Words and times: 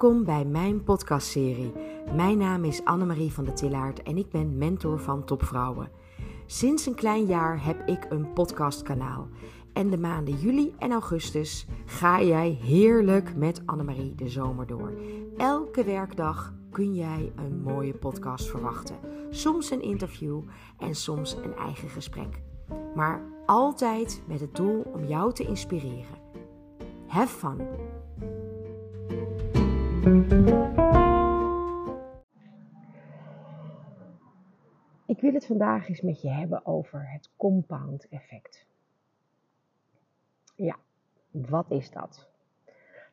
Welkom 0.00 0.24
bij 0.24 0.44
mijn 0.44 0.84
podcastserie. 0.84 1.72
Mijn 2.14 2.38
naam 2.38 2.64
is 2.64 2.84
Annemarie 2.84 3.32
van 3.32 3.44
der 3.44 3.54
Tillaert 3.54 4.02
en 4.02 4.16
ik 4.16 4.30
ben 4.30 4.58
mentor 4.58 4.98
van 4.98 5.24
topvrouwen. 5.24 5.90
Sinds 6.46 6.86
een 6.86 6.94
klein 6.94 7.26
jaar 7.26 7.64
heb 7.64 7.88
ik 7.88 8.06
een 8.08 8.32
podcastkanaal. 8.32 9.28
En 9.72 9.90
de 9.90 9.98
maanden 9.98 10.34
juli 10.34 10.74
en 10.78 10.92
augustus 10.92 11.66
ga 11.86 12.22
jij 12.22 12.58
heerlijk 12.62 13.36
met 13.36 13.62
Annemarie 13.66 14.14
de 14.14 14.28
zomer 14.28 14.66
door. 14.66 14.92
Elke 15.36 15.84
werkdag 15.84 16.54
kun 16.70 16.94
jij 16.94 17.32
een 17.36 17.62
mooie 17.62 17.94
podcast 17.94 18.50
verwachten. 18.50 18.96
Soms 19.30 19.70
een 19.70 19.82
interview 19.82 20.40
en 20.78 20.94
soms 20.94 21.36
een 21.36 21.56
eigen 21.56 21.88
gesprek. 21.88 22.42
Maar 22.94 23.22
altijd 23.46 24.22
met 24.26 24.40
het 24.40 24.54
doel 24.56 24.82
om 24.94 25.04
jou 25.04 25.32
te 25.32 25.46
inspireren. 25.46 26.18
Have 27.06 27.36
fun! 27.36 27.58
Ik 35.06 35.20
wil 35.20 35.32
het 35.32 35.46
vandaag 35.46 35.88
eens 35.88 36.00
met 36.00 36.20
je 36.20 36.28
hebben 36.28 36.66
over 36.66 37.10
het 37.10 37.30
compound 37.36 38.08
effect. 38.08 38.66
Ja, 40.54 40.76
wat 41.30 41.70
is 41.70 41.90
dat? 41.90 42.28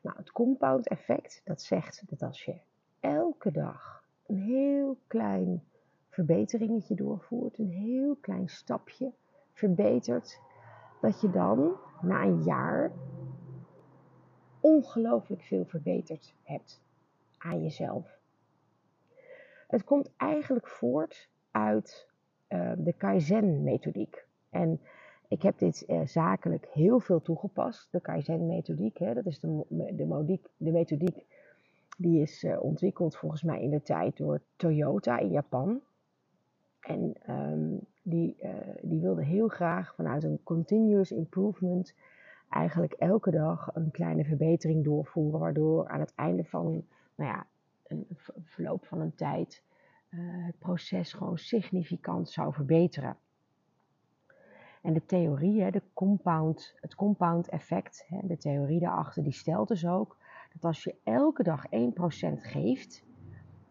Nou, 0.02 0.16
het 0.16 0.32
compound 0.32 0.88
effect, 0.88 1.40
dat 1.44 1.62
zegt 1.62 2.02
dat 2.06 2.22
als 2.22 2.44
je 2.44 2.56
elke 3.00 3.50
dag 3.50 4.04
een 4.26 4.38
heel 4.42 4.98
klein 5.06 5.64
verbeteringetje 6.08 6.94
doorvoert, 6.94 7.58
een 7.58 7.70
heel 7.70 8.16
klein 8.20 8.48
stapje 8.48 9.12
verbetert, 9.52 10.40
dat 11.00 11.20
je 11.20 11.30
dan 11.30 11.76
na 12.02 12.22
een 12.22 12.42
jaar 12.42 12.92
ongelooflijk 14.60 15.42
veel 15.42 15.64
verbeterd 15.64 16.34
hebt 16.42 16.86
aan 17.38 17.62
jezelf. 17.62 18.18
Het 19.68 19.84
komt 19.84 20.10
eigenlijk 20.16 20.66
voort 20.66 21.28
uit 21.50 22.08
uh, 22.48 22.72
de 22.76 22.92
Kaizen-methodiek. 22.92 24.26
En 24.50 24.80
ik 25.28 25.42
heb 25.42 25.58
dit 25.58 25.84
uh, 25.88 26.00
zakelijk 26.04 26.68
heel 26.72 27.00
veel 27.00 27.22
toegepast, 27.22 27.92
de 27.92 28.00
Kaizen-methodiek. 28.00 28.98
Dat 28.98 29.26
is 29.26 29.40
de, 29.40 29.64
de, 29.92 30.06
modiek, 30.06 30.46
de, 30.56 30.70
methodiek 30.70 31.24
die 31.96 32.20
is 32.20 32.44
uh, 32.44 32.62
ontwikkeld 32.62 33.16
volgens 33.16 33.42
mij 33.42 33.62
in 33.62 33.70
de 33.70 33.82
tijd 33.82 34.16
door 34.16 34.40
Toyota 34.56 35.18
in 35.18 35.30
Japan. 35.30 35.80
En 36.80 37.14
um, 37.30 37.80
die, 38.02 38.36
die 38.82 39.00
wilde 39.00 39.24
heel 39.24 39.48
graag 39.48 39.94
vanuit 39.94 40.24
een 40.24 40.40
continuous 40.42 41.12
improvement 41.12 41.94
eigenlijk 42.48 42.92
elke 42.92 43.30
dag 43.30 43.70
een 43.74 43.90
kleine 43.90 44.24
verbetering 44.24 44.84
doorvoeren, 44.84 45.40
waardoor 45.40 45.88
aan 45.88 46.00
het 46.00 46.12
einde 46.14 46.44
van 46.44 46.84
nou 47.18 47.30
ja, 47.30 47.46
een 47.86 48.06
verloop 48.44 48.86
van 48.86 49.00
een 49.00 49.14
tijd 49.14 49.62
uh, 50.10 50.46
het 50.46 50.58
proces 50.58 51.12
gewoon 51.12 51.38
significant 51.38 52.30
zou 52.30 52.52
verbeteren. 52.52 53.16
En 54.82 54.92
de 54.92 55.06
theorie, 55.06 55.62
hè, 55.62 55.70
de 55.70 55.82
compound, 55.92 56.74
het 56.80 56.94
compound 56.94 57.48
effect, 57.48 58.04
hè, 58.08 58.26
de 58.26 58.36
theorie 58.36 58.80
daarachter, 58.80 59.22
die 59.22 59.32
stelt 59.32 59.68
dus 59.68 59.86
ook 59.86 60.16
dat 60.52 60.64
als 60.64 60.84
je 60.84 60.94
elke 61.04 61.42
dag 61.42 61.66
1% 61.66 61.68
geeft, 62.40 63.04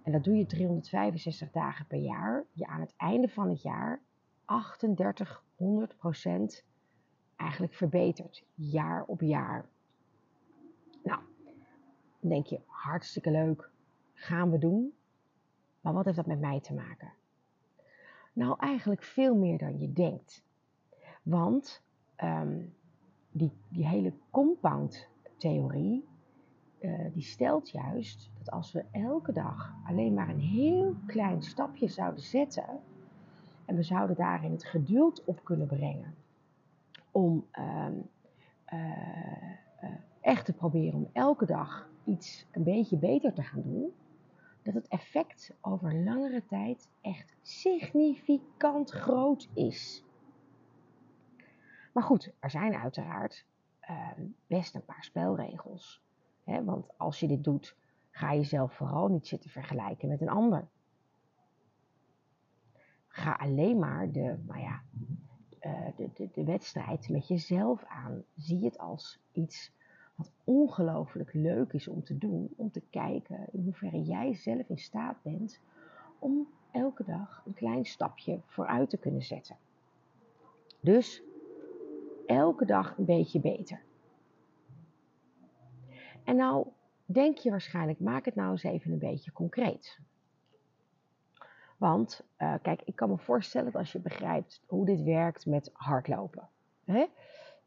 en 0.03 0.12
dat 0.12 0.23
doe 0.23 0.36
je 0.36 0.45
365 0.45 1.52
dagen 1.52 1.88
per 1.88 2.00
jaar, 2.00 2.45
je 2.52 2.68
aan 2.68 2.81
het 2.81 2.94
einde 2.98 3.30
van 3.30 3.50
het 3.50 3.62
jaar 3.62 4.02
3800% 4.48 4.53
eigenlijk 7.36 7.73
verbetert, 7.73 8.44
jaar 8.53 9.03
op 9.03 9.22
jaar. 9.22 9.66
Denk 12.28 12.45
je, 12.45 12.59
hartstikke 12.66 13.31
leuk, 13.31 13.69
gaan 14.13 14.51
we 14.51 14.57
doen. 14.57 14.94
Maar 15.81 15.94
wat 15.94 16.06
heeft 16.06 16.18
dat 16.18 16.25
met 16.25 16.40
mij 16.40 16.59
te 16.59 16.74
maken? 16.74 17.13
Nou, 18.34 18.56
eigenlijk 18.59 19.03
veel 19.03 19.35
meer 19.35 19.57
dan 19.57 19.79
je 19.79 19.94
denkt. 19.94 20.44
Want 21.24 21.84
um, 22.24 22.74
die, 23.31 23.51
die 23.69 23.88
hele 23.88 24.13
compound-theorie, 24.29 26.07
uh, 26.79 27.13
die 27.13 27.24
stelt 27.24 27.69
juist 27.69 28.30
dat 28.38 28.51
als 28.51 28.72
we 28.72 28.85
elke 28.91 29.31
dag 29.31 29.74
alleen 29.85 30.13
maar 30.13 30.30
een 30.30 30.40
heel 30.40 30.96
klein 31.06 31.41
stapje 31.41 31.88
zouden 31.88 32.24
zetten, 32.24 32.80
en 33.66 33.75
we 33.75 33.84
zouden 33.84 34.16
daarin 34.16 34.51
het 34.51 34.66
geduld 34.66 35.24
op 35.24 35.44
kunnen 35.44 35.68
brengen 35.68 36.16
om 37.12 37.47
um, 37.59 38.09
uh, 38.74 38.80
uh, 39.84 39.90
echt 40.22 40.46
te 40.46 40.53
proberen 40.53 41.00
om 41.00 41.09
elke 41.13 41.46
dag 41.46 41.90
iets 42.07 42.45
een 42.51 42.63
beetje 42.63 42.97
beter 42.97 43.34
te 43.34 43.44
gaan 43.44 43.62
doen, 43.62 43.94
dat 44.62 44.73
het 44.73 44.88
effect 44.88 45.53
over 45.62 46.03
langere 46.03 46.45
tijd 46.45 46.90
echt 47.01 47.35
significant 47.41 48.90
groot 48.90 49.50
is. 49.53 50.03
Maar 51.94 52.03
goed, 52.03 52.34
er 52.40 52.50
zijn 52.50 52.75
uiteraard 52.75 53.45
uh, 53.90 54.09
best 54.47 54.75
een 54.75 54.85
paar 54.85 55.03
spelregels. 55.03 56.01
Hè? 56.44 56.63
Want 56.63 56.97
als 56.97 57.19
je 57.19 57.28
dit 57.28 57.44
doet, 57.44 57.75
ga 58.12 58.31
je 58.31 58.44
zelf 58.44 58.74
vooral 58.74 59.07
niet 59.07 59.28
zitten 59.28 59.50
vergelijken 59.50 60.07
met 60.07 60.22
een 60.22 60.29
ander. 60.29 60.68
Ga 63.07 63.31
alleen 63.34 63.79
maar 63.79 64.12
de, 64.12 64.38
nou 64.45 64.59
ja, 64.59 64.81
uh, 65.62 65.88
de, 65.95 66.09
de, 66.13 66.29
de 66.34 66.44
wedstrijd 66.44 67.09
met 67.09 67.28
jezelf 67.28 67.84
aan. 67.84 68.24
Zie 68.35 68.66
het 68.66 68.78
als 68.78 69.19
iets 69.31 69.72
wat 70.17 70.31
ongelooflijk 70.44 71.33
leuk 71.33 71.73
is 71.73 71.88
om 71.88 72.03
te 72.03 72.17
doen, 72.17 72.53
om 72.55 72.72
te 72.72 72.81
kijken 72.89 73.47
in 73.51 73.63
hoeverre 73.63 74.03
jij 74.03 74.33
zelf 74.33 74.69
in 74.69 74.78
staat 74.78 75.22
bent 75.22 75.59
om 76.19 76.47
elke 76.72 77.03
dag 77.03 77.44
een 77.45 77.53
klein 77.53 77.85
stapje 77.85 78.39
vooruit 78.45 78.89
te 78.89 78.97
kunnen 78.97 79.23
zetten. 79.23 79.57
Dus 80.79 81.23
elke 82.25 82.66
dag 82.66 82.97
een 82.97 83.06
beetje 83.06 83.39
beter. 83.39 83.81
En 86.23 86.35
nou 86.35 86.67
denk 87.06 87.38
je 87.38 87.50
waarschijnlijk, 87.50 88.00
maak 88.00 88.25
het 88.25 88.35
nou 88.35 88.51
eens 88.51 88.63
even 88.63 88.91
een 88.91 89.00
beetje 89.00 89.31
concreet. 89.31 90.00
Want 91.77 92.23
uh, 92.38 92.53
kijk, 92.61 92.81
ik 92.81 92.95
kan 92.95 93.09
me 93.09 93.17
voorstellen 93.17 93.72
dat 93.72 93.81
als 93.81 93.91
je 93.91 94.00
begrijpt 94.00 94.61
hoe 94.66 94.85
dit 94.85 95.01
werkt 95.01 95.45
met 95.45 95.69
hardlopen. 95.73 96.50
Hè? 96.85 97.06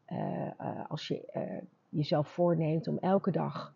Uh, 0.07 0.51
uh, 0.59 0.89
als 0.89 1.07
je 1.07 1.23
jezelf 1.91 2.27
voorneemt 2.27 2.87
om 2.87 2.97
elke 2.97 3.31
dag 3.31 3.73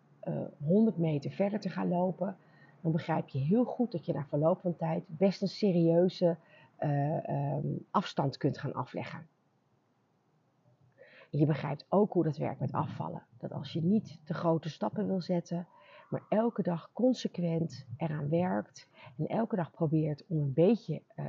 100 0.58 0.96
meter 0.96 1.30
verder 1.30 1.60
te 1.60 1.68
gaan 1.68 1.88
lopen, 1.88 2.36
dan 2.80 2.92
begrijp 2.92 3.28
je 3.28 3.38
heel 3.38 3.64
goed 3.64 3.92
dat 3.92 4.06
je 4.06 4.12
na 4.12 4.26
verloop 4.28 4.60
van 4.60 4.76
tijd 4.76 5.04
best 5.06 5.42
een 5.42 5.48
serieuze 5.48 6.36
um, 6.80 7.86
afstand 7.90 8.36
kunt 8.36 8.58
gaan 8.58 8.74
afleggen. 8.74 9.26
Je 11.30 11.46
begrijpt 11.46 11.86
ook 11.88 12.12
hoe 12.12 12.24
dat 12.24 12.36
werkt 12.36 12.60
met 12.60 12.72
afvallen. 12.72 13.22
Dat 13.38 13.52
als 13.52 13.72
je 13.72 13.82
niet 13.82 14.20
te 14.24 14.34
grote 14.34 14.68
stappen 14.68 15.06
wil 15.06 15.20
zetten, 15.20 15.66
maar 16.10 16.22
elke 16.28 16.62
dag 16.62 16.90
consequent 16.92 17.86
eraan 17.96 18.28
werkt 18.28 18.88
en 19.18 19.26
elke 19.26 19.56
dag 19.56 19.70
probeert 19.70 20.24
om 20.26 20.38
een 20.38 20.52
beetje 20.52 21.02
uh, 21.16 21.26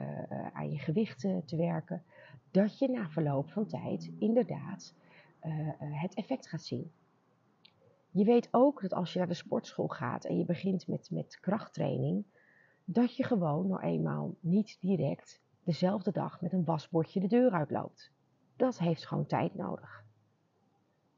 aan 0.54 0.72
je 0.72 0.78
gewicht 0.78 1.20
te 1.20 1.56
werken, 1.56 2.04
dat 2.52 2.80
je 2.80 2.90
na 2.90 3.10
verloop 3.10 3.50
van 3.50 3.66
tijd 3.66 4.12
inderdaad 4.20 4.96
het 5.80 6.14
effect 6.14 6.48
gaat 6.48 6.64
zien. 6.64 6.92
Je 8.12 8.24
weet 8.24 8.48
ook 8.52 8.82
dat 8.82 8.94
als 8.94 9.14
je 9.14 9.20
naar 9.20 9.28
de 9.28 9.34
sportschool 9.34 9.88
gaat 9.88 10.26
en 10.26 10.38
je 10.38 10.46
begint 10.46 10.88
met, 10.88 11.12
met 11.12 11.40
krachttraining, 11.40 12.26
dat 12.86 13.16
je 13.16 13.24
gewoon 13.24 13.68
nou 13.68 13.82
eenmaal 13.82 14.36
niet 14.40 14.78
direct 14.80 15.42
dezelfde 15.64 16.12
dag 16.12 16.42
met 16.42 16.54
een 16.54 16.66
wasbordje 16.66 17.20
de 17.20 17.28
deur 17.28 17.52
uitloopt. 17.52 18.12
Dat 18.56 18.78
heeft 18.78 19.08
gewoon 19.08 19.26
tijd 19.26 19.56
nodig. 19.56 20.06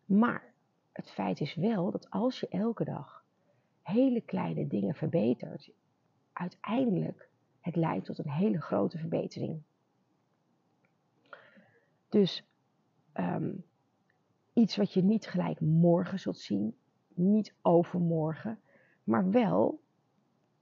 Maar 0.06 0.54
het 0.92 1.12
feit 1.12 1.40
is 1.40 1.56
wel 1.56 1.92
dat 1.92 2.10
als 2.10 2.40
je 2.40 2.48
elke 2.48 2.84
dag 2.84 3.26
hele 3.82 4.22
kleine 4.22 4.68
dingen 4.68 4.96
verbetert, 4.96 5.72
uiteindelijk 6.34 7.30
het 7.60 7.76
leidt 7.76 8.06
tot 8.06 8.18
een 8.18 8.30
hele 8.30 8.62
grote 8.62 8.98
verbetering. 8.98 9.62
Dus 12.10 12.44
um, 13.14 13.64
iets 14.60 14.76
wat 14.76 14.94
je 14.94 15.04
niet 15.04 15.28
gelijk 15.28 15.60
morgen 15.60 16.20
zult 16.20 16.38
zien, 16.38 16.76
niet 17.14 17.54
overmorgen, 17.62 18.60
maar 19.04 19.30
wel 19.30 19.80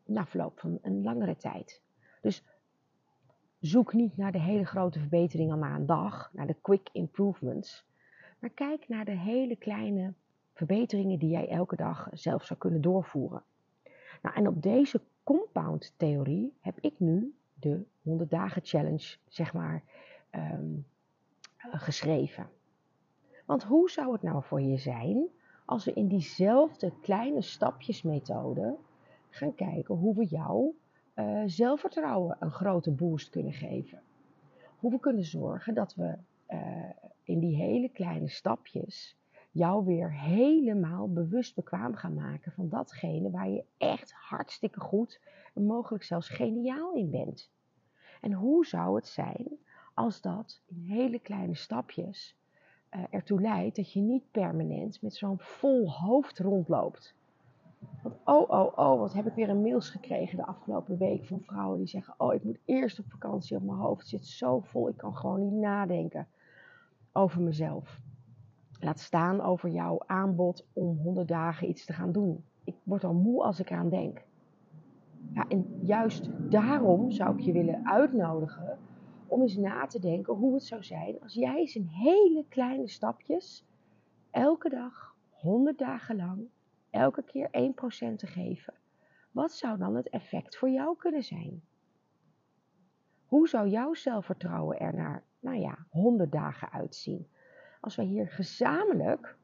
na 0.05 0.25
verloop 0.25 0.59
van 0.59 0.79
een 0.81 1.03
langere 1.03 1.35
tijd. 1.35 1.81
Dus 2.21 2.43
zoek 3.59 3.93
niet 3.93 4.17
naar 4.17 4.31
de 4.31 4.39
hele 4.39 4.65
grote 4.65 4.99
verbeteringen 4.99 5.59
na 5.59 5.75
een 5.75 5.85
dag, 5.85 6.29
naar 6.33 6.47
de 6.47 6.55
quick 6.61 6.89
improvements, 6.91 7.85
maar 8.39 8.49
kijk 8.49 8.87
naar 8.87 9.05
de 9.05 9.17
hele 9.17 9.55
kleine 9.55 10.13
verbeteringen 10.53 11.19
die 11.19 11.29
jij 11.29 11.49
elke 11.49 11.75
dag 11.75 12.07
zelf 12.11 12.45
zou 12.45 12.59
kunnen 12.59 12.81
doorvoeren. 12.81 13.43
Nou, 14.21 14.35
en 14.35 14.47
op 14.47 14.61
deze 14.61 15.01
compound 15.23 15.93
theorie 15.97 16.53
heb 16.59 16.79
ik 16.79 16.99
nu 16.99 17.35
de 17.53 17.83
100 18.01 18.29
dagen 18.29 18.61
challenge, 18.65 19.17
zeg 19.27 19.53
maar, 19.53 19.83
um, 20.31 20.85
geschreven. 21.57 22.49
Want 23.47 23.63
hoe 23.63 23.89
zou 23.89 24.11
het 24.11 24.21
nou 24.21 24.43
voor 24.43 24.61
je 24.61 24.77
zijn 24.77 25.27
als 25.65 25.85
we 25.85 25.93
in 25.93 26.07
diezelfde 26.07 26.93
kleine 27.01 27.41
stapjesmethode 27.41 28.77
gaan 29.29 29.55
kijken 29.55 29.95
hoe 29.95 30.15
we 30.15 30.25
jou 30.25 30.75
uh, 31.15 31.43
zelfvertrouwen 31.45 32.37
een 32.39 32.51
grote 32.51 32.91
boost 32.91 33.29
kunnen 33.29 33.53
geven. 33.53 34.01
Hoe 34.79 34.91
we 34.91 34.99
kunnen 34.99 35.23
zorgen 35.23 35.73
dat 35.73 35.95
we 35.95 36.17
uh, 36.49 36.89
in 37.23 37.39
die 37.39 37.55
hele 37.55 37.89
kleine 37.89 38.29
stapjes 38.29 39.17
jou 39.51 39.85
weer 39.85 40.13
helemaal 40.13 41.11
bewust 41.11 41.55
bekwaam 41.55 41.95
gaan 41.95 42.13
maken 42.13 42.51
van 42.51 42.69
datgene 42.69 43.29
waar 43.29 43.49
je 43.49 43.63
echt 43.77 44.11
hartstikke 44.11 44.79
goed 44.79 45.21
en 45.53 45.65
mogelijk 45.65 46.03
zelfs 46.03 46.29
geniaal 46.29 46.93
in 46.93 47.09
bent. 47.09 47.51
En 48.21 48.33
hoe 48.33 48.65
zou 48.65 48.95
het 48.95 49.07
zijn 49.07 49.47
als 49.93 50.21
dat 50.21 50.61
in 50.65 50.79
hele 50.79 51.19
kleine 51.19 51.55
stapjes 51.55 52.35
uh, 52.95 53.03
ertoe 53.09 53.41
leidt 53.41 53.75
dat 53.75 53.93
je 53.93 54.01
niet 54.01 54.31
permanent 54.31 55.01
met 55.01 55.15
zo'n 55.15 55.39
vol 55.39 55.91
hoofd 55.91 56.39
rondloopt. 56.39 57.15
Want 58.01 58.15
oh, 58.23 58.49
oh, 58.49 58.77
oh, 58.77 58.99
wat 58.99 59.13
heb 59.13 59.27
ik 59.27 59.33
weer 59.33 59.49
een 59.49 59.61
mails 59.61 59.89
gekregen 59.89 60.37
de 60.37 60.45
afgelopen 60.45 60.97
week 60.97 61.25
van 61.25 61.41
vrouwen 61.41 61.77
die 61.77 61.87
zeggen: 61.87 62.13
Oh, 62.17 62.33
ik 62.33 62.43
moet 62.43 62.59
eerst 62.65 62.99
op 62.99 63.05
vakantie, 63.09 63.57
op 63.57 63.63
mijn 63.63 63.77
hoofd 63.77 64.07
zit 64.07 64.25
zo 64.25 64.59
vol, 64.59 64.89
ik 64.89 64.97
kan 64.97 65.15
gewoon 65.15 65.41
niet 65.41 65.59
nadenken 65.59 66.27
over 67.11 67.41
mezelf. 67.41 67.99
Laat 68.79 68.99
staan 68.99 69.41
over 69.41 69.69
jouw 69.69 69.99
aanbod 70.05 70.67
om 70.73 70.97
100 70.97 71.27
dagen 71.27 71.69
iets 71.69 71.85
te 71.85 71.93
gaan 71.93 72.11
doen. 72.11 72.43
Ik 72.63 72.75
word 72.83 73.03
al 73.03 73.13
moe 73.13 73.43
als 73.43 73.59
ik 73.59 73.69
eraan 73.69 73.89
denk. 73.89 74.25
Ja, 75.33 75.47
en 75.47 75.79
juist 75.81 76.29
daarom 76.49 77.11
zou 77.11 77.37
ik 77.37 77.43
je 77.43 77.51
willen 77.51 77.87
uitnodigen 77.87 78.77
om 79.27 79.41
eens 79.41 79.55
na 79.55 79.85
te 79.85 79.99
denken 79.99 80.33
hoe 80.33 80.53
het 80.53 80.63
zou 80.63 80.83
zijn 80.83 81.21
als 81.21 81.33
jij 81.33 81.55
eens 81.55 81.75
in 81.75 81.85
hele 81.85 82.45
kleine 82.49 82.87
stapjes 82.87 83.65
elke 84.31 84.69
dag, 84.69 85.15
100 85.29 85.77
dagen 85.77 86.15
lang, 86.15 86.47
elke 86.89 87.23
keer 87.23 87.47
1% 87.47 88.15
te 88.15 88.27
geven. 88.27 88.73
Wat 89.31 89.51
zou 89.51 89.77
dan 89.77 89.95
het 89.95 90.09
effect 90.09 90.57
voor 90.57 90.69
jou 90.69 90.97
kunnen 90.97 91.23
zijn? 91.23 91.61
Hoe 93.25 93.47
zou 93.47 93.67
jouw 93.67 93.93
zelfvertrouwen 93.93 94.79
er 94.79 94.93
na, 94.95 95.23
nou 95.39 95.57
ja, 95.57 95.77
100 95.89 96.31
dagen 96.31 96.71
uitzien? 96.71 97.27
Als 97.81 97.95
wij 97.95 98.05
hier 98.05 98.27
gezamenlijk, 98.27 99.37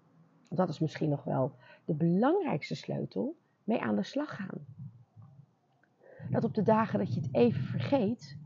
dat 0.50 0.70
is 0.70 0.80
misschien 0.80 1.10
nog 1.10 1.24
wel 1.24 1.56
de 1.86 1.94
belangrijkste 1.94 2.76
sleutel, 2.76 3.36
mee 3.64 3.82
aan 3.82 3.96
de 3.96 4.04
slag 4.04 4.36
gaan. 4.36 4.66
Dat 6.30 6.44
op 6.44 6.54
de 6.54 6.62
dagen 6.62 7.00
dat 7.00 7.14
je 7.14 7.22
het 7.22 7.30
even 7.36 7.64
vergeet, 7.64 8.38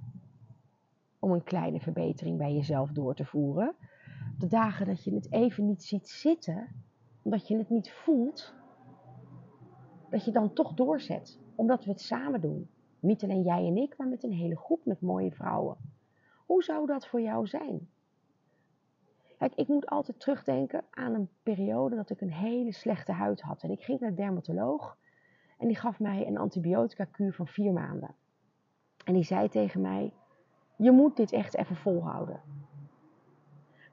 om 1.20 1.32
een 1.32 1.44
kleine 1.44 1.80
verbetering 1.80 2.38
bij 2.38 2.54
jezelf 2.54 2.92
door 2.92 3.16
te 3.16 3.26
voeren. 3.26 3.76
De 4.38 4.48
dagen 4.48 4.86
dat 4.86 5.04
je 5.04 5.14
het 5.14 5.32
even 5.32 5.66
niet 5.66 5.84
ziet 5.84 6.10
zitten, 6.10 6.68
omdat 7.22 7.48
je 7.48 7.58
het 7.58 7.70
niet 7.70 7.92
voelt, 7.92 8.54
dat 10.10 10.26
je 10.26 10.32
dan 10.32 10.54
toch 10.54 10.74
doorzet, 10.74 11.40
omdat 11.56 11.86
we 11.86 11.92
het 11.92 12.02
samen 12.02 12.42
doen. 12.42 12.70
Niet 13.00 13.24
alleen 13.24 13.44
jij 13.44 13.68
en 13.68 13.78
ik, 13.78 13.98
maar 13.98 14.08
met 14.08 14.24
een 14.24 14.34
hele 14.34 14.58
groep 14.58 14.86
met 14.86 15.02
mooie 15.02 15.32
vrouwen. 15.32 15.78
Hoe 16.46 16.64
zou 16.64 16.86
dat 16.86 17.08
voor 17.08 17.22
jou 17.22 17.48
zijn? 17.48 17.90
Kijk, 19.38 19.56
ik 19.56 19.68
moet 19.68 19.86
altijd 19.86 20.20
terugdenken 20.20 20.84
aan 20.90 21.14
een 21.14 21.30
periode 21.44 21.96
dat 21.96 22.10
ik 22.10 22.22
een 22.22 22.34
hele 22.34 22.74
slechte 22.74 23.12
huid 23.12 23.42
had. 23.42 23.64
En 23.64 23.72
ik 23.72 23.82
ging 23.82 24.00
naar 24.00 24.10
de 24.10 24.16
dermatoloog 24.16 24.98
en 25.58 25.68
die 25.68 25.78
gaf 25.78 26.00
mij 26.00 26.28
een 26.28 26.38
antibiotica-kuur 26.38 27.34
van 27.34 27.48
vier 27.48 27.74
maanden. 27.74 28.16
En 29.06 29.14
die 29.14 29.24
zei 29.24 29.50
tegen 29.50 29.82
mij: 29.82 30.14
Je 30.78 30.92
moet 30.92 31.16
dit 31.16 31.32
echt 31.32 31.56
even 31.56 31.76
volhouden. 31.76 32.42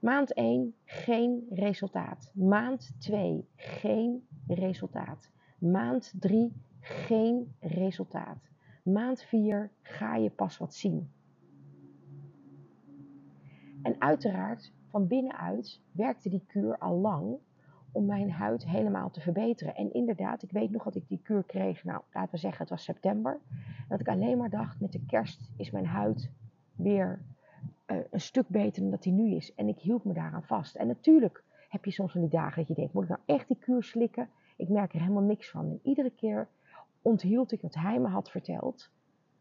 Maand 0.01 0.33
1 0.33 0.75
geen 0.85 1.47
resultaat. 1.51 2.31
Maand 2.33 2.95
2 2.99 3.49
geen 3.57 4.27
resultaat. 4.47 5.31
Maand 5.59 6.15
3 6.21 6.53
geen 6.81 7.55
resultaat. 7.61 8.49
Maand 8.83 9.23
4 9.23 9.71
ga 9.83 10.17
je 10.17 10.31
pas 10.31 10.59
wat 10.59 10.75
zien. 10.75 11.11
En 13.83 14.01
uiteraard, 14.01 14.73
van 14.89 15.07
binnenuit 15.07 15.81
werkte 15.93 16.29
die 16.29 16.45
kuur 16.47 16.79
al 16.79 16.97
lang 16.97 17.37
om 17.93 18.07
mijn 18.07 18.31
huid 18.31 18.65
helemaal 18.67 19.11
te 19.11 19.21
verbeteren. 19.21 19.75
En 19.75 19.93
inderdaad, 19.93 20.43
ik 20.43 20.51
weet 20.51 20.71
nog 20.71 20.85
dat 20.85 20.95
ik 20.95 21.09
die 21.09 21.21
kuur 21.23 21.45
kreeg, 21.45 21.85
nou 21.85 22.03
laten 22.13 22.31
we 22.31 22.37
zeggen 22.37 22.61
het 22.61 22.71
was 22.71 22.85
september. 22.85 23.41
Dat 23.89 24.01
ik 24.01 24.09
alleen 24.09 24.39
maar 24.39 24.51
dacht, 24.51 24.81
met 24.81 24.93
de 24.93 25.05
kerst 25.07 25.51
is 25.57 25.71
mijn 25.71 25.87
huid 25.87 26.31
weer 26.75 27.21
uh, 27.87 27.97
een 28.11 28.21
stuk 28.21 28.49
beter 28.49 28.83
dan 28.83 28.91
dat 28.91 29.03
die 29.03 29.13
nu 29.13 29.35
is. 29.35 29.55
En 29.55 29.69
ik 29.69 29.79
hield 29.79 30.05
me 30.05 30.13
daaraan 30.13 30.45
vast. 30.45 30.75
En 30.75 30.87
natuurlijk 30.87 31.45
heb 31.69 31.85
je 31.85 31.91
soms 31.91 32.13
van 32.13 32.21
die 32.21 32.31
dagen 32.31 32.57
dat 32.57 32.69
je 32.69 32.75
denkt, 32.75 32.93
moet 32.93 33.03
ik 33.03 33.09
nou 33.09 33.21
echt 33.27 33.49
die 33.49 33.59
kuur 33.61 33.83
slikken? 33.83 34.29
Ik 34.57 34.69
merk 34.69 34.95
er 34.95 35.01
helemaal 35.01 35.23
niks 35.23 35.51
van. 35.51 35.65
En 35.65 35.81
iedere 35.83 36.11
keer 36.11 36.49
onthield 37.03 37.53
ik 37.53 37.61
wat 37.61 37.75
hij 37.75 37.99
me 37.99 38.09
had 38.09 38.31
verteld, 38.31 38.91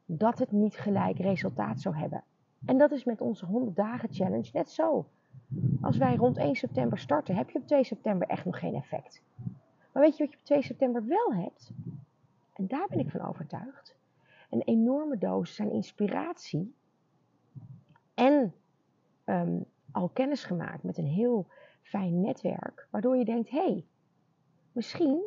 dat 0.05 0.39
het 0.39 0.51
niet 0.51 0.75
gelijk 0.75 1.17
resultaat 1.17 1.81
zou 1.81 1.95
hebben. 1.95 2.23
En 2.65 2.77
dat 2.77 2.91
is 2.91 3.03
met 3.03 3.21
onze 3.21 3.45
100 3.45 3.75
dagen 3.75 4.13
challenge 4.13 4.49
net 4.53 4.69
zo. 4.69 5.05
Als 5.81 5.97
wij 5.97 6.15
rond 6.15 6.37
1 6.37 6.55
september 6.55 6.97
starten, 6.97 7.35
heb 7.35 7.49
je 7.49 7.59
op 7.59 7.67
2 7.67 7.83
september 7.83 8.27
echt 8.27 8.45
nog 8.45 8.59
geen 8.59 8.75
effect. 8.75 9.21
Maar 9.91 10.03
weet 10.03 10.17
je 10.17 10.23
wat 10.23 10.33
je 10.33 10.39
op 10.39 10.45
2 10.45 10.61
september 10.61 11.05
wel 11.05 11.33
hebt? 11.33 11.71
En 12.53 12.67
daar 12.67 12.87
ben 12.89 12.99
ik 12.99 13.09
van 13.09 13.21
overtuigd. 13.21 13.95
Een 14.49 14.61
enorme 14.61 15.17
dosis 15.17 15.59
aan 15.59 15.71
inspiratie. 15.71 16.73
En 18.13 18.53
um, 19.25 19.65
al 19.91 20.09
kennis 20.09 20.43
gemaakt 20.43 20.83
met 20.83 20.97
een 20.97 21.07
heel 21.07 21.47
fijn 21.81 22.21
netwerk. 22.21 22.87
Waardoor 22.89 23.17
je 23.17 23.25
denkt, 23.25 23.49
hé, 23.49 23.65
hey, 23.65 23.85
misschien 24.71 25.21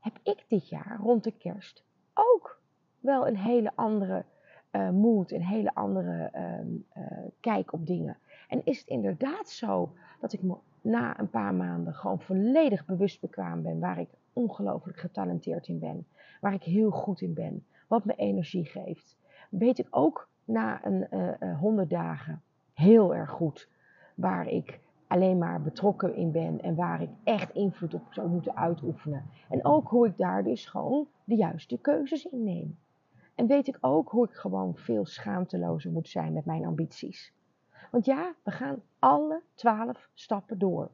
heb 0.00 0.18
ik 0.22 0.44
dit 0.48 0.68
jaar 0.68 0.98
rond 1.00 1.24
de 1.24 1.32
kerst 1.32 1.84
ook 2.14 2.60
wel 3.00 3.26
een 3.26 3.36
hele 3.36 3.72
andere 3.74 4.24
uh, 4.72 4.90
mood, 4.90 5.30
een 5.30 5.44
hele 5.44 5.74
andere 5.74 6.30
uh, 6.34 7.04
uh, 7.04 7.18
kijk 7.40 7.72
op 7.72 7.86
dingen. 7.86 8.18
En 8.48 8.64
is 8.64 8.78
het 8.78 8.88
inderdaad 8.88 9.48
zo 9.48 9.92
dat 10.20 10.32
ik 10.32 10.42
me 10.42 10.56
na 10.80 11.18
een 11.18 11.30
paar 11.30 11.54
maanden 11.54 11.94
gewoon 11.94 12.20
volledig 12.20 12.84
bewust 12.84 13.20
bekwaam 13.20 13.62
ben 13.62 13.78
waar 13.78 14.00
ik 14.00 14.08
ongelooflijk 14.32 14.98
getalenteerd 14.98 15.68
in 15.68 15.78
ben, 15.78 16.06
waar 16.40 16.54
ik 16.54 16.62
heel 16.62 16.90
goed 16.90 17.20
in 17.20 17.34
ben, 17.34 17.66
wat 17.88 18.04
me 18.04 18.14
energie 18.14 18.64
geeft. 18.64 19.16
Weet 19.50 19.78
ik 19.78 19.86
ook 19.90 20.29
na 20.50 20.84
een 20.84 21.06
honderd 21.56 21.90
dagen 21.90 22.42
heel 22.72 23.14
erg 23.14 23.30
goed 23.30 23.68
waar 24.14 24.46
ik 24.46 24.80
alleen 25.06 25.38
maar 25.38 25.62
betrokken 25.62 26.14
in 26.14 26.30
ben 26.30 26.60
en 26.60 26.74
waar 26.74 27.02
ik 27.02 27.10
echt 27.24 27.54
invloed 27.54 27.94
op 27.94 28.06
zou 28.10 28.28
moeten 28.28 28.56
uitoefenen. 28.56 29.30
En 29.48 29.64
ook 29.64 29.88
hoe 29.88 30.06
ik 30.06 30.16
daar 30.16 30.44
dus 30.44 30.66
gewoon 30.66 31.08
de 31.24 31.34
juiste 31.34 31.78
keuzes 31.78 32.24
in 32.24 32.44
neem. 32.44 32.78
En 33.34 33.46
weet 33.46 33.68
ik 33.68 33.78
ook 33.80 34.10
hoe 34.10 34.24
ik 34.24 34.34
gewoon 34.34 34.76
veel 34.76 35.06
schaamtelozer 35.06 35.90
moet 35.90 36.08
zijn 36.08 36.32
met 36.32 36.44
mijn 36.44 36.66
ambities. 36.66 37.32
Want 37.90 38.04
ja, 38.04 38.34
we 38.42 38.50
gaan 38.50 38.82
alle 38.98 39.42
twaalf 39.54 40.08
stappen 40.14 40.58
door. 40.58 40.90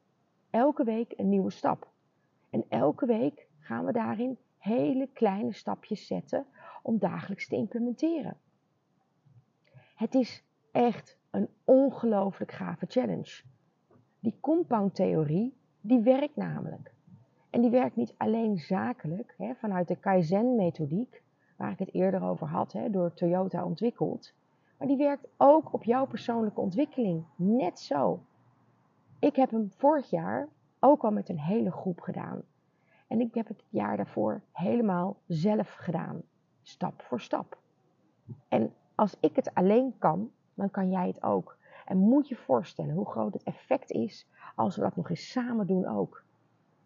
Elke 0.50 0.84
week 0.84 1.12
een 1.16 1.28
nieuwe 1.28 1.50
stap. 1.50 1.88
En 2.50 2.64
elke 2.68 3.06
week 3.06 3.48
gaan 3.58 3.84
we 3.84 3.92
daarin 3.92 4.38
hele 4.58 5.08
kleine 5.12 5.52
stapjes 5.52 6.06
zetten 6.06 6.46
om 6.82 6.98
dagelijks 6.98 7.48
te 7.48 7.56
implementeren. 7.56 8.36
Het 9.96 10.14
is 10.14 10.44
echt 10.72 11.18
een 11.30 11.48
ongelooflijk 11.64 12.52
gave 12.52 12.86
challenge. 12.88 13.42
Die 14.20 14.36
compound-theorie, 14.40 15.54
die 15.80 16.00
werkt 16.00 16.36
namelijk. 16.36 16.92
En 17.50 17.60
die 17.60 17.70
werkt 17.70 17.96
niet 17.96 18.14
alleen 18.16 18.58
zakelijk, 18.58 19.34
hè, 19.36 19.54
vanuit 19.54 19.88
de 19.88 19.96
Kaizen-methodiek, 19.96 21.22
waar 21.56 21.70
ik 21.70 21.78
het 21.78 21.94
eerder 21.94 22.22
over 22.22 22.46
had, 22.46 22.72
hè, 22.72 22.90
door 22.90 23.14
Toyota 23.14 23.64
ontwikkeld. 23.64 24.32
Maar 24.78 24.88
die 24.88 24.96
werkt 24.96 25.28
ook 25.36 25.72
op 25.72 25.84
jouw 25.84 26.06
persoonlijke 26.06 26.60
ontwikkeling. 26.60 27.24
Net 27.36 27.80
zo. 27.80 28.22
Ik 29.18 29.36
heb 29.36 29.50
hem 29.50 29.70
vorig 29.76 30.10
jaar 30.10 30.48
ook 30.80 31.04
al 31.04 31.10
met 31.10 31.28
een 31.28 31.40
hele 31.40 31.70
groep 31.70 32.00
gedaan. 32.00 32.42
En 33.06 33.20
ik 33.20 33.34
heb 33.34 33.48
het 33.48 33.64
jaar 33.68 33.96
daarvoor 33.96 34.42
helemaal 34.52 35.16
zelf 35.26 35.72
gedaan. 35.72 36.22
Stap 36.62 37.02
voor 37.02 37.20
stap. 37.20 37.58
En 38.48 38.72
als 38.96 39.16
ik 39.20 39.36
het 39.36 39.54
alleen 39.54 39.94
kan, 39.98 40.30
dan 40.54 40.70
kan 40.70 40.90
jij 40.90 41.06
het 41.06 41.22
ook. 41.22 41.56
En 41.84 41.98
moet 41.98 42.28
je 42.28 42.36
voorstellen 42.36 42.94
hoe 42.94 43.06
groot 43.06 43.32
het 43.32 43.42
effect 43.42 43.90
is 43.90 44.26
als 44.54 44.76
we 44.76 44.82
dat 44.82 44.96
nog 44.96 45.10
eens 45.10 45.30
samen 45.30 45.66
doen 45.66 45.86
ook. 45.86 46.24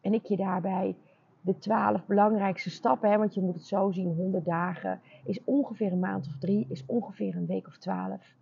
En 0.01 0.15
ik 0.15 0.25
je 0.25 0.37
daarbij 0.37 0.97
de 1.41 1.59
twaalf 1.59 2.07
belangrijkste 2.07 2.71
stappen, 2.71 3.11
hè, 3.11 3.19
want 3.19 3.35
je 3.35 3.41
moet 3.41 3.55
het 3.55 3.65
zo 3.65 3.91
zien, 3.91 4.15
100 4.15 4.45
dagen 4.45 5.01
is 5.25 5.45
ongeveer 5.45 5.93
een 5.93 5.99
maand 5.99 6.27
of 6.27 6.39
drie, 6.39 6.67
is 6.69 6.87
ongeveer 6.87 7.37
een 7.37 7.47
week 7.47 7.67
of 7.67 7.79
twaalf. 7.79 8.35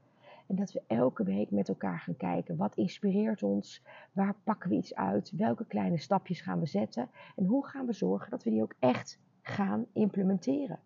En 0.47 0.57
dat 0.57 0.73
we 0.73 0.83
elke 0.87 1.25
week 1.25 1.51
met 1.51 1.69
elkaar 1.69 2.01
gaan 2.01 2.17
kijken, 2.17 2.57
wat 2.57 2.77
inspireert 2.77 3.43
ons, 3.43 3.83
waar 4.13 4.35
pakken 4.45 4.71
we 4.71 4.77
iets 4.77 4.95
uit, 4.95 5.33
welke 5.37 5.65
kleine 5.65 5.99
stapjes 5.99 6.41
gaan 6.41 6.61
we 6.61 6.67
zetten 6.67 7.11
en 7.37 7.45
hoe 7.45 7.67
gaan 7.67 7.87
we 7.87 7.93
zorgen 7.93 8.31
dat 8.31 8.45
we 8.45 8.51
die 8.51 8.63
ook 8.63 8.75
echt 8.79 9.21
gaan 9.43 9.87
implementeren. 9.93 10.79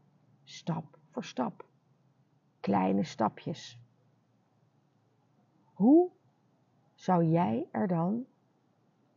Stap 0.44 0.98
voor 1.10 1.24
stap. 1.24 1.70
Kleine 2.62 3.04
stapjes. 3.04 3.78
Hoe 5.72 6.10
zou 6.94 7.24
jij 7.24 7.68
er 7.70 7.86
dan 7.86 8.24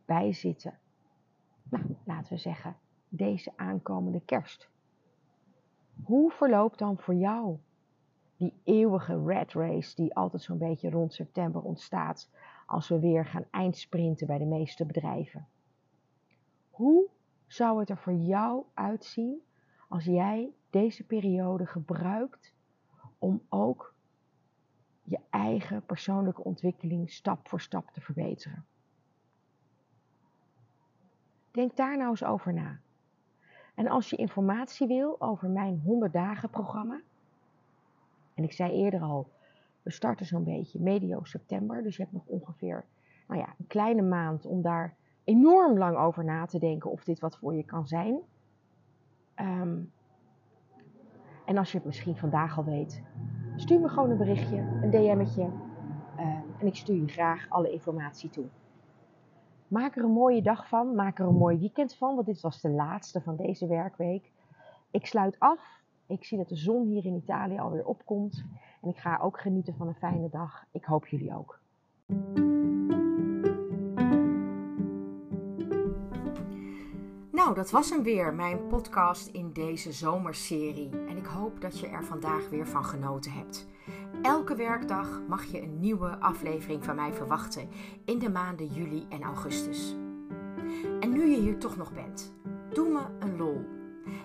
bij 0.04 0.32
zitten? 0.32 0.78
nou, 1.62 1.96
laten 2.04 2.32
we 2.32 2.38
zeggen, 2.38 2.76
deze 3.08 3.52
aankomende 3.56 4.20
kerst. 4.20 4.68
Hoe 6.04 6.30
verloopt 6.30 6.78
dan 6.78 6.98
voor 6.98 7.14
jou 7.14 7.58
die 8.36 8.54
eeuwige 8.64 9.22
red 9.24 9.52
race 9.52 9.94
die 9.94 10.14
altijd 10.14 10.42
zo'n 10.42 10.58
beetje 10.58 10.90
rond 10.90 11.14
september 11.14 11.62
ontstaat 11.62 12.30
als 12.66 12.88
we 12.88 12.98
weer 12.98 13.26
gaan 13.26 13.46
eindsprinten 13.50 14.26
bij 14.26 14.38
de 14.38 14.44
meeste 14.44 14.86
bedrijven? 14.86 15.46
Hoe 16.70 17.08
zou 17.46 17.80
het 17.80 17.90
er 17.90 17.98
voor 17.98 18.14
jou 18.14 18.64
uitzien 18.74 19.42
als 19.88 20.04
jij 20.04 20.50
deze 20.70 21.06
periode 21.06 21.66
gebruikt 21.66 22.54
om 23.18 23.42
ook 23.48 23.94
je 25.02 25.18
eigen 25.30 25.84
persoonlijke 25.84 26.44
ontwikkeling 26.44 27.10
stap 27.10 27.48
voor 27.48 27.60
stap 27.60 27.90
te 27.90 28.00
verbeteren? 28.00 28.66
Denk 31.50 31.76
daar 31.76 31.96
nou 31.96 32.10
eens 32.10 32.24
over 32.24 32.52
na. 32.52 32.80
En 33.74 33.88
als 33.88 34.10
je 34.10 34.16
informatie 34.16 34.86
wil 34.86 35.20
over 35.20 35.48
mijn 35.48 35.80
100 35.84 36.12
dagen 36.12 36.50
programma, 36.50 37.00
en 38.34 38.44
ik 38.44 38.52
zei 38.52 38.72
eerder 38.72 39.00
al, 39.00 39.30
we 39.82 39.90
starten 39.90 40.26
zo'n 40.26 40.44
beetje 40.44 40.80
medio 40.80 41.24
september, 41.24 41.82
dus 41.82 41.96
je 41.96 42.02
hebt 42.02 42.14
nog 42.14 42.26
ongeveer 42.26 42.84
nou 43.28 43.40
ja, 43.40 43.54
een 43.58 43.66
kleine 43.66 44.02
maand 44.02 44.46
om 44.46 44.62
daar 44.62 44.96
enorm 45.24 45.78
lang 45.78 45.96
over 45.96 46.24
na 46.24 46.46
te 46.46 46.58
denken 46.58 46.90
of 46.90 47.04
dit 47.04 47.20
wat 47.20 47.36
voor 47.36 47.54
je 47.54 47.64
kan 47.64 47.86
zijn. 47.86 48.20
Ehm, 49.34 49.82
en 51.46 51.56
als 51.56 51.70
je 51.70 51.76
het 51.76 51.86
misschien 51.86 52.16
vandaag 52.16 52.56
al 52.58 52.64
weet, 52.64 53.02
stuur 53.56 53.80
me 53.80 53.88
gewoon 53.88 54.10
een 54.10 54.16
berichtje, 54.16 54.56
een 54.56 54.90
DM'tje. 54.90 55.42
Uh, 55.42 56.22
en 56.58 56.66
ik 56.66 56.76
stuur 56.76 56.96
je 56.96 57.08
graag 57.08 57.46
alle 57.48 57.72
informatie 57.72 58.30
toe. 58.30 58.44
Maak 59.68 59.96
er 59.96 60.04
een 60.04 60.10
mooie 60.10 60.42
dag 60.42 60.68
van, 60.68 60.94
maak 60.94 61.18
er 61.18 61.26
een 61.26 61.36
mooi 61.36 61.58
weekend 61.58 61.94
van, 61.94 62.14
want 62.14 62.26
dit 62.26 62.40
was 62.40 62.60
de 62.60 62.70
laatste 62.70 63.20
van 63.20 63.36
deze 63.36 63.66
werkweek. 63.66 64.32
Ik 64.90 65.06
sluit 65.06 65.36
af. 65.38 65.82
Ik 66.06 66.24
zie 66.24 66.38
dat 66.38 66.48
de 66.48 66.56
zon 66.56 66.86
hier 66.86 67.04
in 67.04 67.14
Italië 67.14 67.58
alweer 67.58 67.86
opkomt. 67.86 68.44
En 68.82 68.88
ik 68.88 68.98
ga 68.98 69.18
ook 69.22 69.40
genieten 69.40 69.74
van 69.74 69.88
een 69.88 69.94
fijne 69.94 70.28
dag. 70.28 70.64
Ik 70.70 70.84
hoop 70.84 71.06
jullie 71.06 71.36
ook. 71.36 71.60
Nou, 77.46 77.58
dat 77.58 77.70
was 77.70 77.90
hem 77.90 78.02
weer, 78.02 78.34
mijn 78.34 78.66
podcast 78.66 79.26
in 79.26 79.52
deze 79.52 79.92
zomerserie. 79.92 80.90
En 81.08 81.16
ik 81.16 81.26
hoop 81.26 81.60
dat 81.60 81.80
je 81.80 81.86
er 81.86 82.04
vandaag 82.04 82.48
weer 82.48 82.66
van 82.66 82.84
genoten 82.84 83.32
hebt. 83.32 83.66
Elke 84.22 84.54
werkdag 84.54 85.20
mag 85.28 85.44
je 85.44 85.62
een 85.62 85.80
nieuwe 85.80 86.18
aflevering 86.18 86.84
van 86.84 86.96
mij 86.96 87.12
verwachten 87.12 87.68
in 88.04 88.18
de 88.18 88.30
maanden 88.30 88.66
juli 88.66 89.06
en 89.08 89.22
augustus. 89.22 89.96
En 91.00 91.10
nu 91.10 91.26
je 91.30 91.40
hier 91.40 91.58
toch 91.58 91.76
nog 91.76 91.92
bent, 91.92 92.32
doe 92.72 92.88
me 92.88 93.02
een 93.18 93.36
lol. 93.36 93.64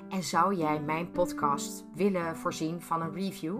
En 0.09 0.23
zou 0.23 0.55
jij 0.55 0.81
mijn 0.81 1.11
podcast 1.11 1.85
willen 1.93 2.37
voorzien 2.37 2.81
van 2.81 3.01
een 3.01 3.13
review? 3.13 3.57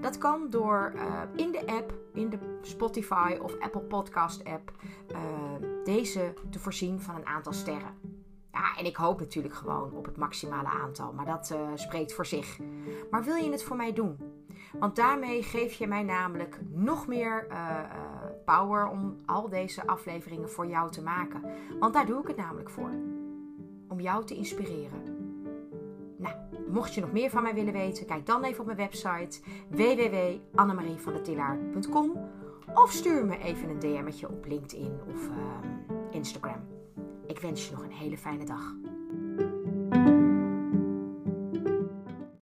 Dat 0.00 0.18
kan 0.18 0.50
door 0.50 0.92
uh, 0.94 1.02
in 1.36 1.52
de 1.52 1.66
app, 1.66 1.94
in 2.12 2.30
de 2.30 2.58
Spotify 2.62 3.38
of 3.42 3.58
Apple 3.58 3.80
Podcast 3.80 4.44
app, 4.44 4.72
uh, 5.10 5.18
deze 5.84 6.34
te 6.50 6.58
voorzien 6.58 7.00
van 7.00 7.14
een 7.14 7.26
aantal 7.26 7.52
sterren. 7.52 8.11
Ja, 8.52 8.76
en 8.78 8.84
ik 8.84 8.96
hoop 8.96 9.20
natuurlijk 9.20 9.54
gewoon 9.54 9.92
op 9.92 10.04
het 10.04 10.16
maximale 10.16 10.68
aantal, 10.68 11.12
maar 11.12 11.26
dat 11.26 11.50
uh, 11.52 11.58
spreekt 11.74 12.14
voor 12.14 12.26
zich. 12.26 12.58
Maar 13.10 13.24
wil 13.24 13.34
je 13.34 13.50
het 13.50 13.62
voor 13.62 13.76
mij 13.76 13.92
doen? 13.92 14.16
Want 14.78 14.96
daarmee 14.96 15.42
geef 15.42 15.72
je 15.72 15.86
mij 15.86 16.02
namelijk 16.02 16.60
nog 16.70 17.06
meer 17.06 17.46
uh, 17.50 17.78
power 18.44 18.88
om 18.88 19.16
al 19.26 19.48
deze 19.48 19.86
afleveringen 19.86 20.50
voor 20.50 20.66
jou 20.66 20.90
te 20.90 21.02
maken. 21.02 21.42
Want 21.80 21.94
daar 21.94 22.06
doe 22.06 22.20
ik 22.20 22.26
het 22.26 22.36
namelijk 22.36 22.70
voor. 22.70 22.90
Om 23.88 24.00
jou 24.00 24.24
te 24.24 24.34
inspireren. 24.34 25.02
Nou, 26.16 26.34
mocht 26.68 26.94
je 26.94 27.00
nog 27.00 27.12
meer 27.12 27.30
van 27.30 27.42
mij 27.42 27.54
willen 27.54 27.72
weten, 27.72 28.06
kijk 28.06 28.26
dan 28.26 28.44
even 28.44 28.60
op 28.60 28.66
mijn 28.66 28.78
website 28.78 29.40
www.annemarievandetillaar.com 29.68 32.30
of 32.74 32.90
stuur 32.90 33.26
me 33.26 33.38
even 33.38 33.68
een 33.68 33.78
DM'tje 33.78 34.28
op 34.28 34.46
LinkedIn 34.46 35.00
of 35.08 35.28
uh, 35.28 35.34
Instagram. 36.10 36.71
Ik 37.26 37.38
wens 37.38 37.68
je 37.68 37.74
nog 37.74 37.84
een 37.84 37.92
hele 37.92 38.18
fijne 38.18 38.44
dag. 38.44 38.74